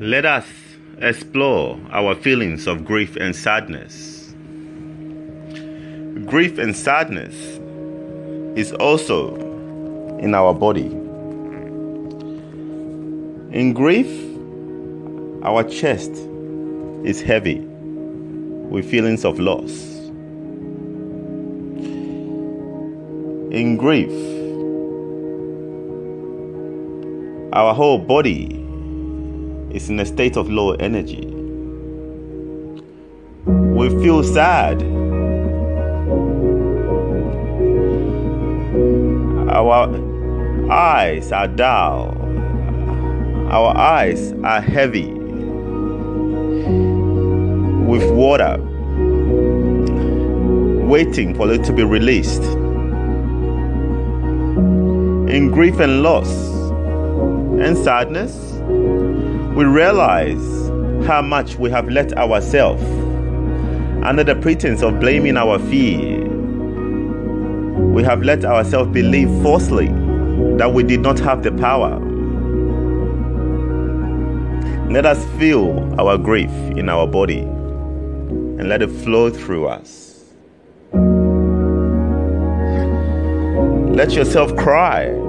[0.00, 0.46] Let us
[0.98, 4.32] explore our feelings of grief and sadness.
[6.24, 7.34] Grief and sadness
[8.56, 9.34] is also
[10.20, 10.86] in our body.
[13.50, 14.06] In grief,
[15.44, 16.12] our chest
[17.04, 19.96] is heavy with feelings of loss.
[23.50, 24.12] In grief,
[27.52, 28.57] our whole body
[29.70, 31.26] is in a state of low energy.
[33.46, 34.82] We feel sad.
[39.50, 42.16] Our eyes are dull.
[43.50, 45.12] Our eyes are heavy
[47.88, 48.58] with water,
[50.86, 52.42] waiting for it to be released.
[55.32, 56.30] In grief and loss
[57.60, 60.68] and sadness, we realize
[61.06, 62.82] how much we have let ourselves
[64.04, 66.24] under the pretense of blaming our fear.
[67.92, 69.88] We have let ourselves believe falsely
[70.58, 71.98] that we did not have the power.
[74.90, 80.24] Let us feel our grief in our body and let it flow through us.
[83.94, 85.27] Let yourself cry.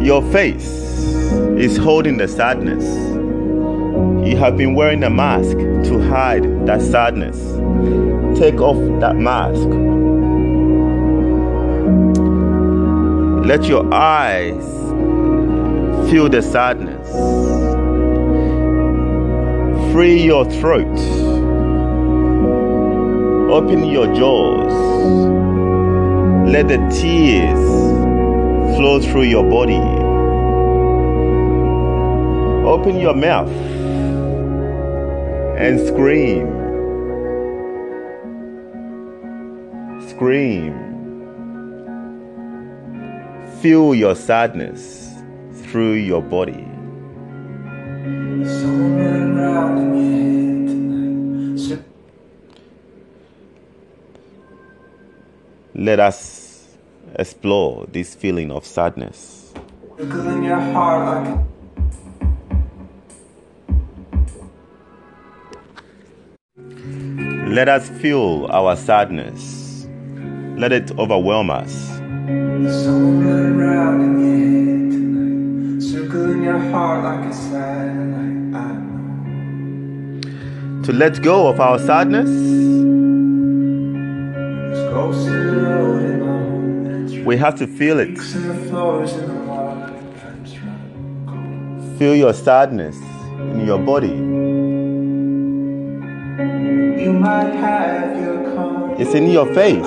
[0.00, 0.66] Your face
[1.58, 2.84] is holding the sadness.
[4.26, 7.36] You have been wearing a mask to hide that sadness.
[8.38, 9.68] Take off that mask.
[13.46, 14.64] Let your eyes
[16.10, 17.08] feel the sadness.
[19.92, 20.98] Free your throat.
[23.50, 24.72] Open your jaws.
[26.50, 27.79] Let the tears
[28.76, 29.80] flow through your body.
[32.66, 33.50] Open your mouth
[35.58, 36.46] and scream.
[40.08, 40.72] Scream.
[43.60, 45.14] Feel your sadness
[45.52, 46.66] through your body.
[55.74, 56.39] Let us
[57.20, 59.52] explore this feeling of sadness.
[67.58, 69.86] Let us feel our sadness.
[70.56, 71.72] Let it overwhelm us.
[75.90, 77.30] Circle in your heart, like
[80.84, 82.30] to let go of our sadness,
[87.24, 88.16] we have to feel it.
[91.98, 94.14] Feel your sadness in your body.
[98.98, 99.86] It's in your face.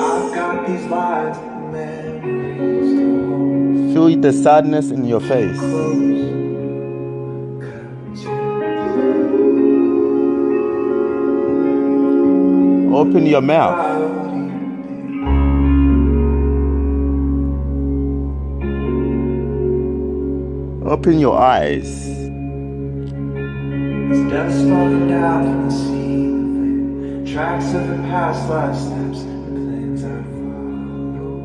[3.93, 5.59] Feel the sadness in your face.
[12.93, 14.12] Open your mouth.
[20.93, 21.89] Open your eyes.
[24.13, 30.21] Steps falling down from the ceiling, tracks of the past life steps, and plans I
[30.29, 31.41] follow.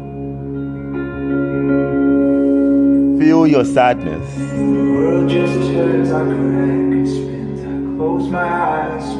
[3.18, 4.34] Feel your sadness.
[4.36, 7.60] The world just turns like a record spins.
[7.62, 9.14] I close my eyes,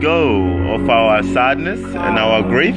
[0.00, 2.76] go of our sadness and our grief,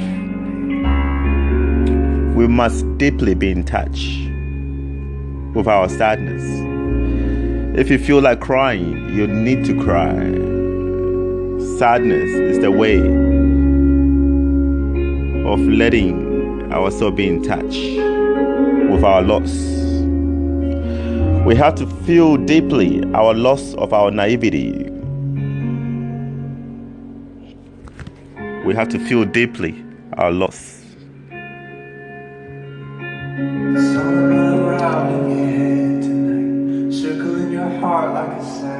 [2.36, 4.18] we must deeply be in touch
[5.54, 6.44] with our sadness.
[7.78, 10.16] If you feel like crying, you need to cry.
[11.78, 13.00] Sadness is the way
[15.46, 17.76] of letting ourselves be in touch
[18.90, 19.52] with our loss.
[21.46, 24.89] We have to feel deeply our loss of our naivety.
[28.66, 29.84] We have to feel deeply
[30.18, 30.84] our loss.
[33.70, 38.80] Somewhere in your head tonight, circling your heart like a satellite.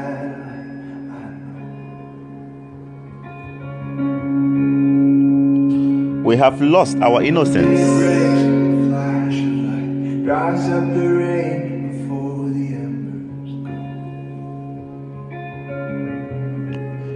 [6.26, 7.80] We have lost our innocence.
[7.80, 12.66] Breaks in a flash of light, dries up the rain before the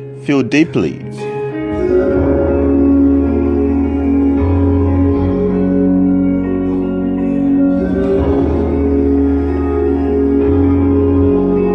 [0.10, 0.26] embers.
[0.26, 1.33] Feel deeply.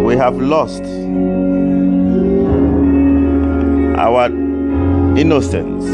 [0.05, 0.83] We have lost
[3.99, 4.27] our
[5.19, 5.85] innocence.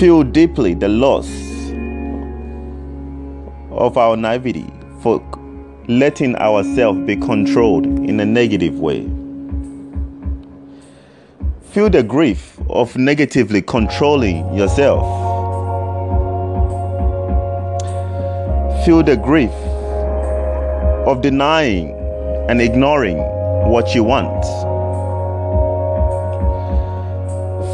[0.00, 1.28] Feel deeply the loss
[3.70, 4.66] of our naivety
[5.00, 5.20] for
[5.88, 9.08] letting ourselves be controlled in a negative way.
[11.74, 15.02] Feel the grief of negatively controlling yourself.
[18.86, 19.50] Feel the grief
[21.04, 21.90] of denying
[22.48, 23.16] and ignoring
[23.68, 24.44] what you want.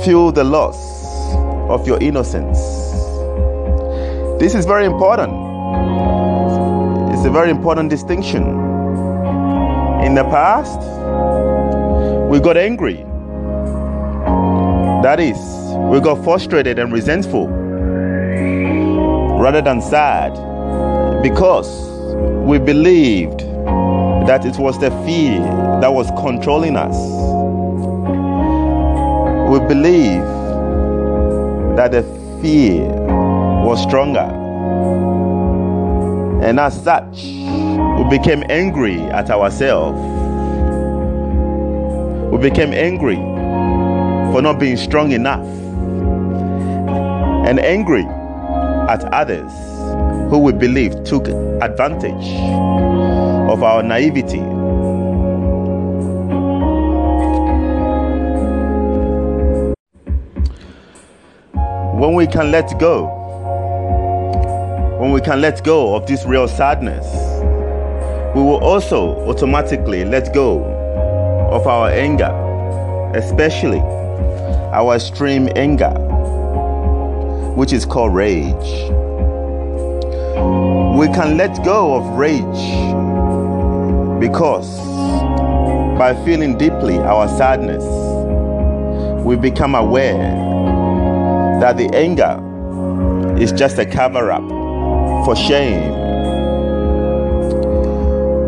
[0.03, 1.35] Feel the loss
[1.69, 2.59] of your innocence.
[4.41, 5.35] This is very important.
[7.13, 8.45] It's a very important distinction.
[10.03, 10.81] In the past,
[12.31, 13.05] we got angry.
[15.03, 15.39] That is,
[15.91, 17.49] we got frustrated and resentful
[19.41, 20.35] rather than sad
[21.23, 21.89] because
[22.47, 23.41] we believed
[24.29, 25.41] that it was the fear
[25.81, 26.95] that was controlling us.
[29.51, 30.21] We believe
[31.77, 32.03] that the
[32.43, 32.87] fear
[33.65, 34.29] was stronger.
[36.45, 39.99] And as such, we became angry at ourselves.
[42.31, 43.30] We became angry
[44.33, 45.45] for not being strong enough.
[47.47, 48.05] And angry
[48.89, 49.51] at others
[50.31, 51.27] who we believe took
[51.63, 52.27] advantage
[53.51, 54.39] of our naivety.
[61.99, 63.07] When we can let go,
[65.01, 67.07] when we can let go of this real sadness,
[68.35, 70.63] we will also automatically let go
[71.51, 72.31] of our anger,
[73.15, 73.83] especially
[74.73, 75.91] our extreme anger,
[77.57, 78.91] which is called rage.
[80.97, 82.45] We can let go of rage
[84.21, 84.79] because
[85.99, 87.85] by feeling deeply our sadness,
[89.25, 90.35] we become aware
[91.61, 92.39] that the anger
[93.39, 94.47] is just a cover up
[95.25, 95.99] for shame.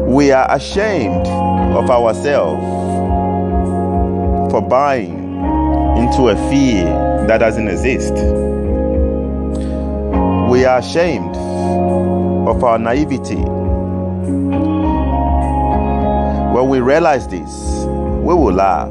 [0.07, 2.63] We are ashamed of ourselves
[4.53, 5.22] for buying
[5.97, 6.85] into a fear
[7.27, 8.13] that doesn't exist.
[10.51, 13.37] We are ashamed of our naivety.
[16.55, 18.91] When we realize this, we will laugh,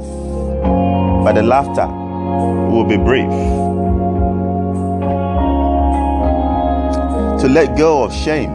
[1.24, 3.30] but the laughter will be brief.
[7.42, 8.52] To let go of shame,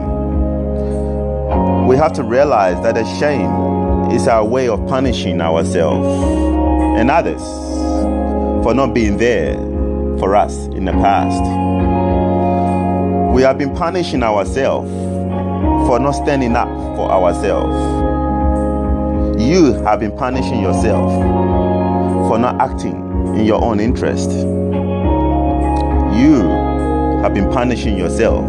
[1.87, 6.07] we have to realize that the shame is our way of punishing ourselves
[6.99, 7.41] and others
[8.63, 9.55] for not being there
[10.19, 11.41] for us in the past.
[13.33, 14.89] We have been punishing ourselves
[15.87, 17.75] for not standing up for ourselves.
[19.41, 21.11] You have been punishing yourself
[22.27, 22.95] for not acting
[23.37, 24.31] in your own interest.
[26.17, 26.41] You
[27.21, 28.43] have been punishing yourself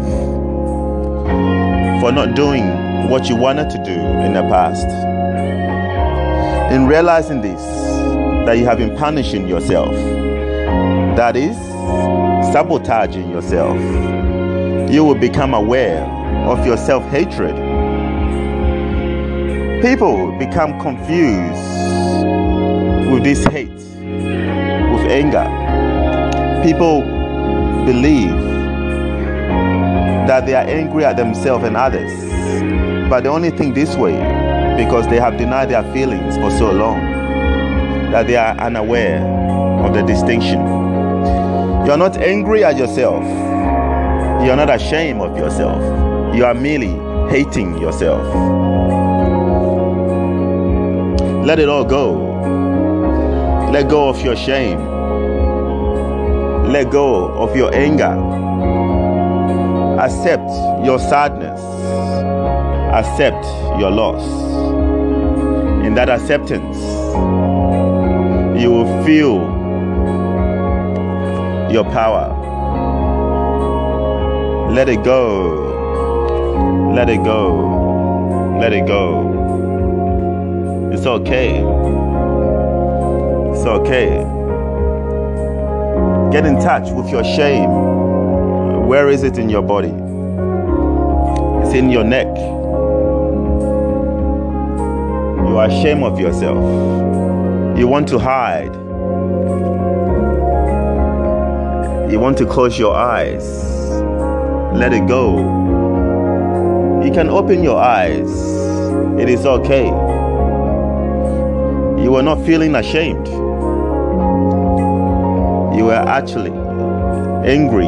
[2.01, 4.87] for not doing what you wanted to do in the past.
[6.73, 7.61] In realizing this,
[8.49, 9.93] that you have been punishing yourself,
[11.15, 11.55] that is,
[12.51, 13.77] sabotaging yourself,
[14.91, 16.03] you will become aware
[16.47, 17.55] of your self hatred.
[19.83, 22.25] People become confused
[23.11, 25.45] with this hate, with anger.
[26.63, 27.01] People
[27.85, 28.35] believe
[30.27, 32.11] that they are angry at themselves and others,
[33.11, 34.17] but they only think this way
[34.75, 37.18] because they have denied their feelings for so long
[38.11, 39.21] that they are unaware
[39.85, 40.59] of the distinction.
[40.59, 43.23] You are not angry at yourself.
[43.23, 45.79] You are not ashamed of yourself.
[46.35, 46.97] You are merely
[47.31, 48.23] hating yourself.
[51.45, 53.69] Let it all go.
[53.71, 54.79] Let go of your shame.
[56.71, 58.13] Let go of your anger.
[59.99, 60.49] Accept
[60.85, 61.59] your sadness.
[62.93, 63.43] Accept
[63.79, 64.23] your loss.
[65.85, 66.77] In that acceptance,
[68.59, 69.39] you will feel
[71.71, 72.35] your power.
[74.71, 76.91] Let it go.
[76.93, 78.57] Let it go.
[78.59, 79.37] Let it go.
[80.91, 81.59] It's okay.
[83.51, 84.25] It's okay.
[86.31, 87.69] Get in touch with your shame.
[88.87, 89.93] Where is it in your body?
[91.63, 92.27] It's in your neck.
[95.47, 97.28] You are ashamed of yourself.
[97.79, 98.75] You want to hide.
[102.11, 103.63] You want to close your eyes.
[104.75, 105.37] Let it go.
[107.01, 108.29] You can open your eyes.
[109.17, 109.85] It is okay.
[112.03, 113.25] You are not feeling ashamed.
[115.77, 116.51] You are actually
[117.49, 117.87] angry.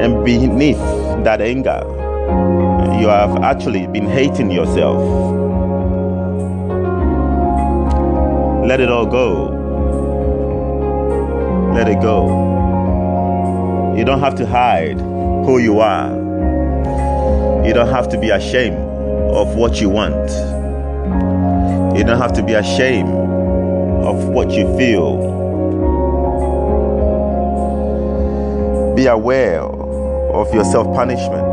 [0.00, 0.78] And beneath
[1.24, 1.82] that anger,
[3.00, 5.55] you have actually been hating yourself.
[8.66, 9.44] Let it all go.
[11.72, 13.94] Let it go.
[13.96, 16.10] You don't have to hide who you are.
[17.64, 18.76] You don't have to be ashamed
[19.36, 20.30] of what you want.
[21.96, 23.08] You don't have to be ashamed
[24.04, 25.16] of what you feel.
[28.96, 31.46] Be aware of your self punishment.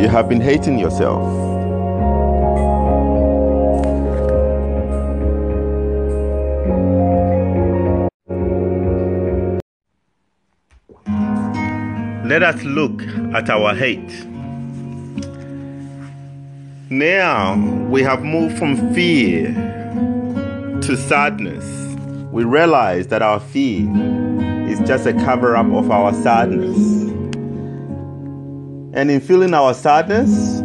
[0.00, 1.51] You have been hating yourself.
[12.32, 13.02] Let us look
[13.34, 14.24] at our hate.
[16.88, 17.56] Now
[17.90, 19.52] we have moved from fear
[20.80, 21.62] to sadness.
[22.32, 23.86] We realize that our fear
[24.66, 26.78] is just a cover up of our sadness.
[28.94, 30.62] And in feeling our sadness,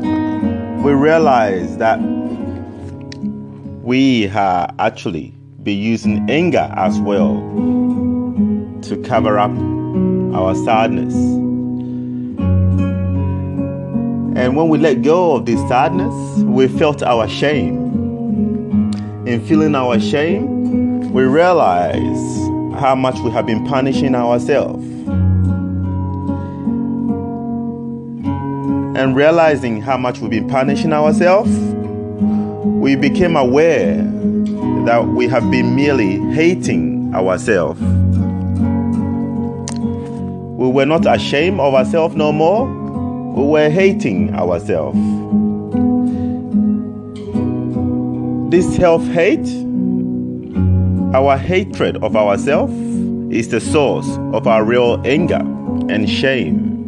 [0.86, 2.00] we realize that
[3.84, 7.36] we have actually be using anger as well
[8.84, 9.52] to cover up
[10.34, 11.14] our sadness.
[14.38, 16.14] And when we let go of this sadness,
[16.44, 18.94] we felt our shame.
[19.26, 22.38] In feeling our shame, we realize
[22.80, 24.86] how much we have been punishing ourselves.
[28.96, 31.50] And realizing how much we've been punishing ourselves,
[32.64, 33.96] we became aware
[34.86, 37.82] that we have been merely hating ourselves.
[40.60, 42.77] We were not ashamed of ourselves no more,
[43.38, 44.98] we were hating ourselves.
[48.50, 49.48] This self hate,
[51.14, 52.74] our hatred of ourselves,
[53.32, 55.42] is the source of our real anger
[55.88, 56.84] and shame.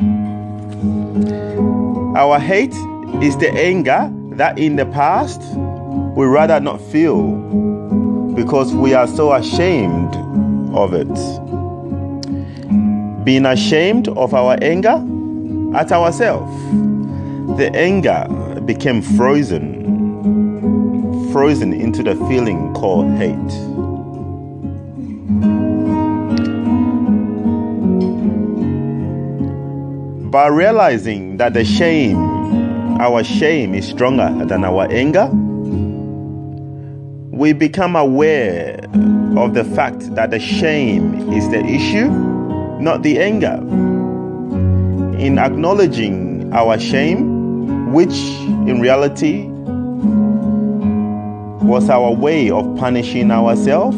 [2.18, 2.74] Our hate
[3.22, 5.39] is the anger that in the past
[6.18, 7.32] we rather not feel
[8.34, 10.15] because we are so ashamed
[10.75, 11.13] of it.
[13.24, 15.06] Being ashamed of our anger
[15.76, 16.52] at ourselves,
[17.58, 18.26] the anger
[18.66, 19.72] became frozen,
[21.32, 23.36] frozen into the feeling called hate.
[30.32, 32.18] By realizing that the shame,
[33.00, 35.28] our shame is stronger than our anger,
[37.36, 38.80] we become aware
[39.38, 42.10] of the fact that the shame is the issue,
[42.80, 43.60] not the anger.
[45.20, 48.16] In acknowledging our shame, which
[48.70, 49.48] in reality
[51.62, 53.98] was our way of punishing ourselves,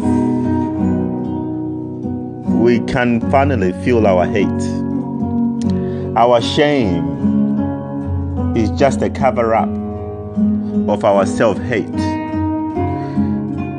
[2.58, 4.48] we can finally feel our hate.
[6.18, 7.06] Our shame
[8.58, 9.70] is just a cover up
[10.90, 11.88] of our self hate.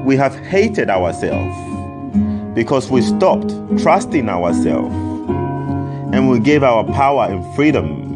[0.07, 1.57] We have hated ourselves
[2.55, 5.12] because we stopped trusting ourselves
[6.13, 8.13] and we gave our power and freedom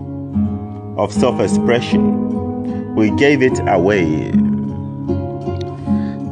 [0.98, 2.94] of self expression.
[2.94, 4.30] We gave it away.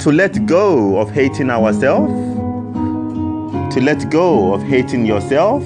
[0.01, 2.13] To let go of hating ourselves,
[3.75, 5.63] to let go of hating yourself,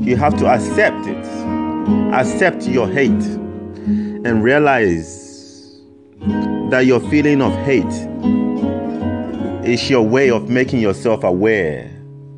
[0.00, 1.26] you have to accept it.
[2.12, 3.10] Accept your hate
[4.24, 5.80] and realize
[6.70, 7.84] that your feeling of hate
[9.64, 11.88] is your way of making yourself aware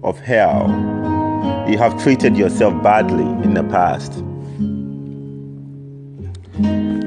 [0.02, 1.13] of how
[1.68, 4.12] you have treated yourself badly in the past.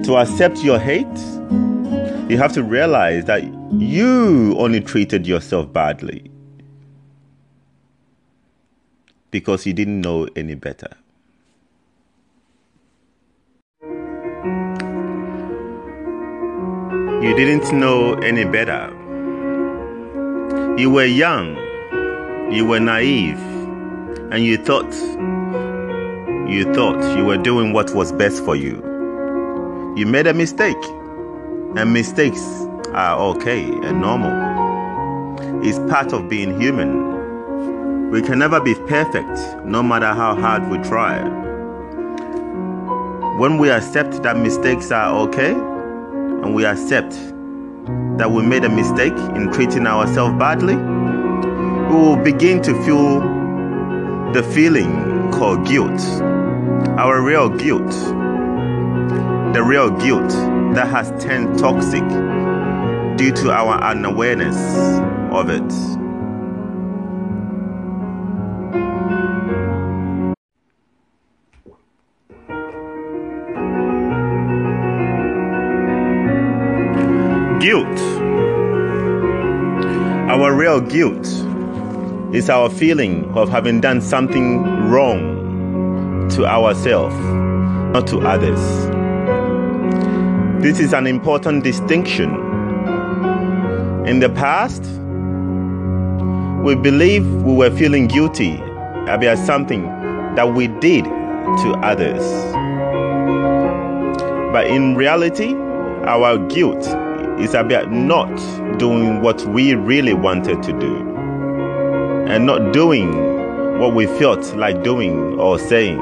[0.06, 1.06] To accept your hate,
[2.30, 6.32] you have to realize that you only treated yourself badly
[9.32, 10.90] because you didn't know any better.
[17.22, 18.94] You didn't know any better.
[20.78, 21.56] You were young,
[22.52, 23.40] you were naive,
[24.31, 24.91] and you thought
[26.50, 28.75] you thought you were doing what was best for you.
[29.98, 30.81] You made a mistake,
[31.75, 32.41] and mistakes
[32.93, 34.31] are okay and normal.
[35.63, 38.12] It's part of being human.
[38.12, 41.22] We can never be perfect, no matter how hard we try.
[43.38, 47.12] When we accept that mistakes are okay, and we accept
[48.17, 53.37] that we made a mistake in treating ourselves badly, we will begin to feel
[54.34, 56.01] the feeling called guilt.
[57.00, 57.91] Our real guilt.
[59.53, 60.29] The real guilt
[60.75, 62.07] that has turned toxic
[63.17, 64.57] due to our unawareness
[65.31, 65.67] of it.
[77.62, 78.00] Guilt.
[80.29, 81.25] Our real guilt
[82.38, 87.15] is our feeling of having done something wrong to ourselves,
[87.94, 88.62] not to others.
[90.62, 92.29] This is an important distinction.
[94.06, 94.84] In the past,
[96.63, 98.58] we believe we were feeling guilty
[99.08, 99.84] about something
[100.36, 102.24] that we did to others.
[104.53, 105.56] But in reality,
[106.06, 106.86] our guilt
[107.39, 108.29] is about not
[108.77, 111.07] doing what we really wanted to do
[112.27, 115.98] and not doing what we felt like doing or saying.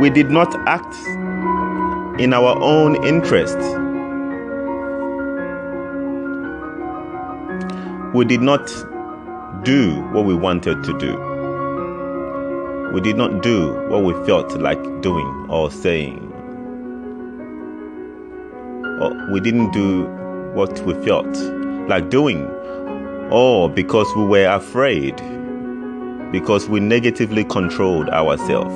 [0.00, 0.94] We did not act
[2.18, 3.58] in our own interest.
[8.14, 8.66] We did not
[9.64, 11.18] do what we wanted to do.
[12.94, 16.32] We did not do what we felt like doing or saying.
[19.02, 20.06] Or we didn't do
[20.54, 21.36] what we felt
[21.86, 22.48] like doing
[23.30, 25.16] or because we were afraid,
[26.32, 28.74] because we negatively controlled ourselves.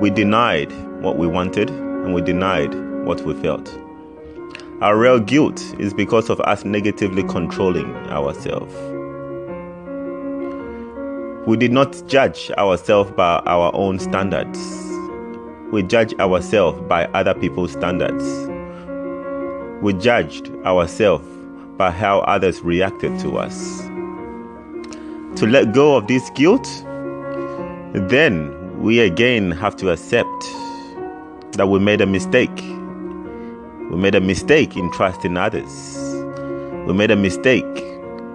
[0.00, 0.72] We denied
[1.02, 3.78] what we wanted and we denied what we felt.
[4.80, 8.74] Our real guilt is because of us negatively controlling ourselves.
[11.46, 14.58] We did not judge ourselves by our own standards.
[15.72, 18.24] We judge ourselves by other people's standards.
[19.82, 21.26] We judged ourselves
[21.76, 23.91] by how others reacted to us.
[25.36, 26.68] To let go of this guilt,
[27.94, 30.28] then we again have to accept
[31.52, 32.56] that we made a mistake.
[33.90, 35.96] We made a mistake in trusting others.
[36.86, 37.64] We made a mistake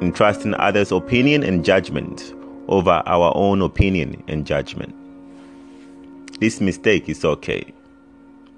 [0.01, 2.33] in trusting others' opinion and judgment
[2.67, 4.93] over our own opinion and judgment.
[6.39, 7.73] This mistake is okay.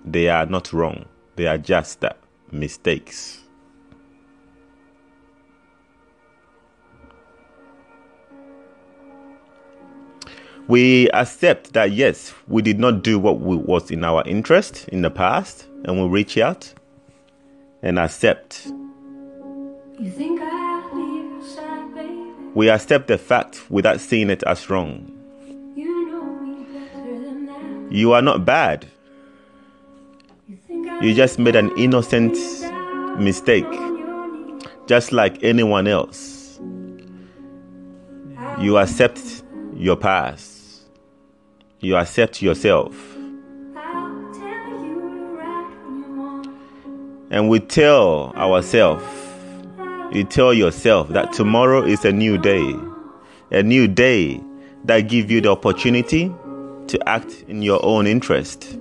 [0.05, 2.03] They are not wrong, they are just
[2.51, 3.38] mistakes.
[10.69, 15.09] We accept that yes, we did not do what was in our interest in the
[15.09, 16.71] past, and we reach out
[17.81, 18.67] and accept.
[22.53, 25.11] we accept the fact without seeing it as wrong.
[27.89, 28.85] You are not bad.
[31.01, 32.37] You just made an innocent
[33.17, 33.65] mistake,
[34.85, 36.59] just like anyone else.
[38.59, 39.41] You accept
[39.73, 40.48] your past
[41.79, 42.93] you accept yourself.
[47.31, 49.03] And we tell ourselves,
[50.11, 52.75] you tell yourself that tomorrow is a new day,
[53.51, 54.41] a new day
[54.85, 56.33] that gives you the opportunity
[56.87, 58.73] to act in your own interest,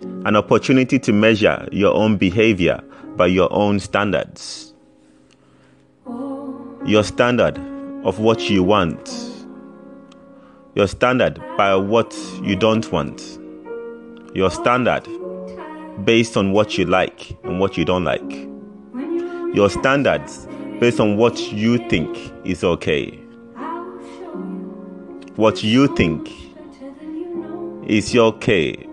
[0.00, 2.82] an opportunity to measure your own behavior
[3.16, 4.74] by your own standards,
[6.84, 7.58] your standard
[8.04, 9.35] of what you want
[10.76, 13.38] your standard by what you don't want.
[14.34, 15.08] Your standard
[16.04, 18.30] based on what you like and what you don't like.
[19.56, 20.46] Your standards
[20.78, 23.10] based on what you think is okay.
[25.36, 26.30] What you think
[27.88, 28.86] is okay.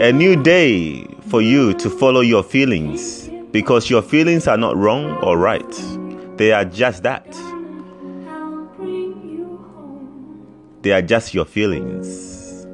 [0.00, 5.22] A new day for you to follow your feelings because your feelings are not wrong
[5.22, 6.38] or right.
[6.38, 7.26] They are just that.
[10.84, 12.66] They are just your feelings.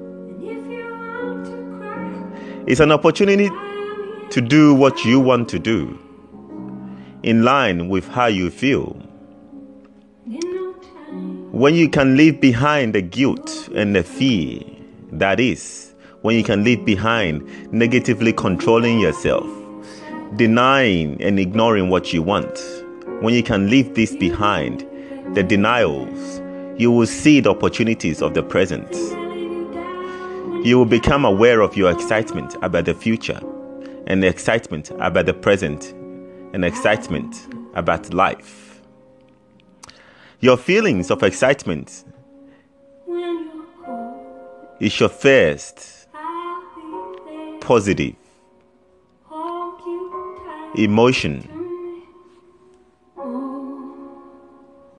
[2.66, 3.48] It's an opportunity
[4.30, 5.96] to do what you want to do
[7.22, 8.94] in line with how you feel.
[11.52, 14.60] When you can leave behind the guilt and the fear,
[15.12, 19.46] that is, when you can leave behind negatively controlling yourself,
[20.34, 22.58] denying and ignoring what you want,
[23.20, 24.84] when you can leave this behind,
[25.36, 26.40] the denials,
[26.76, 28.94] you will see the opportunities of the present.
[30.64, 33.40] You will become aware of your excitement about the future,
[34.06, 35.92] and the excitement about the present,
[36.52, 38.82] and excitement about life.
[40.40, 42.04] Your feelings of excitement
[44.80, 46.08] is your first
[47.60, 48.16] positive
[50.76, 51.49] emotion